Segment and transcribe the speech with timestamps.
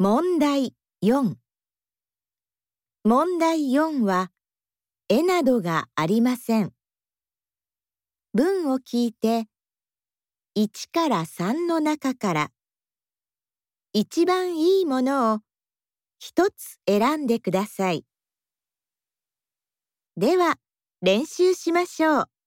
[0.00, 1.34] 問題4
[3.02, 4.30] 問題4は
[5.08, 6.72] 絵などがありません。
[8.32, 9.48] 文を聞いて
[10.56, 12.50] 1から3の中から
[13.92, 15.38] 一番いいものを
[16.20, 18.04] 一つ選んでください。
[20.16, 20.58] では
[21.02, 22.37] 練習しましょう。